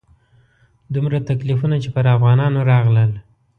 [0.93, 3.11] دومره تکلیفونه چې پر افغانانو راغلل.